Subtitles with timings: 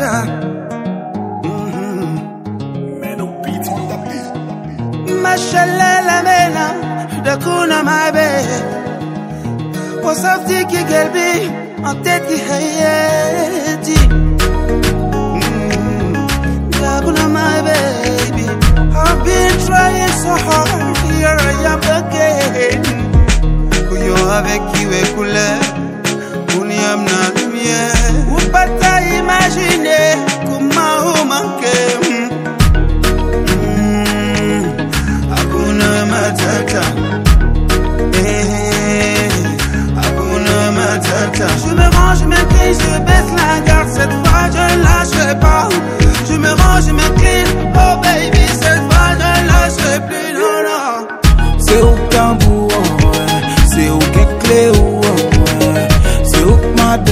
[0.00, 0.24] Jah.
[5.22, 6.66] Mashallah mena
[7.24, 8.28] da kuna mabe
[10.04, 11.28] wasafti ki gelbi
[11.90, 12.94] ateti haye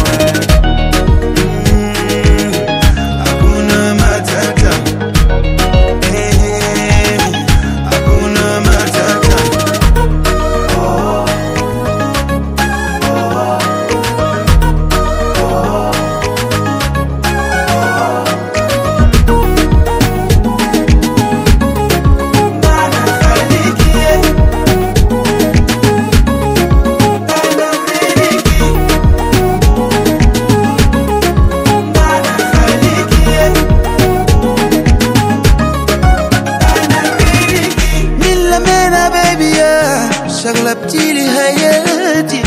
[40.73, 42.41] شغلبتي لي حياتي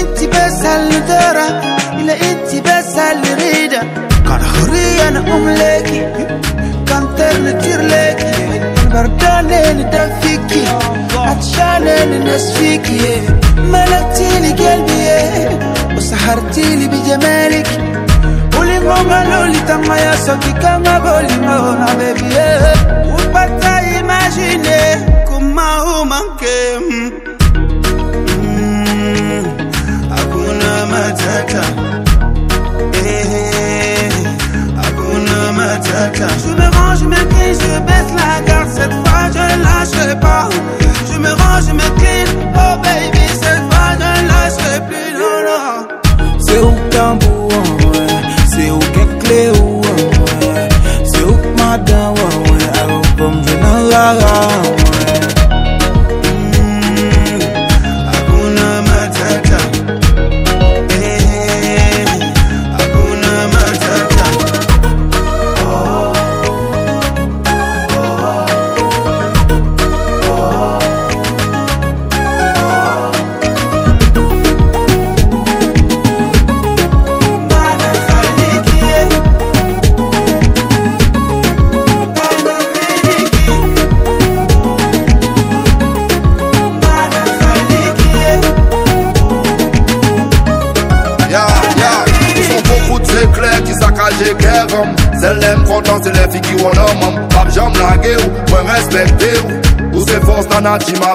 [0.00, 1.48] انت بس اللي ترى
[2.00, 3.80] إلا انت بس اللي ريدة
[4.28, 6.00] كان حرية أنا أم لكي
[6.88, 8.60] كان ترنتير لكي
[8.94, 10.64] بردان ندفيكي
[11.16, 13.22] عطشان الناس فيكي.
[13.58, 17.66] ملكتي لي قلبي وسحرتي لي بجمالك.
[18.60, 21.58] ulimgonga lolitanga ya soki kanga bolingo
[21.98, 22.26] baby.
[22.34, 23.14] yeah.
[23.18, 25.13] upata imagine comment
[36.12, 37.93] je me range je m'incline je baisse
[94.18, 94.88] j'ai kèr om
[95.20, 98.74] Se lèm kontan, se lè fi ki wò nan mam Pap jom lage ou, mwen
[98.74, 100.70] respekte ou Ou se fòs nan
[101.00, 101.14] ma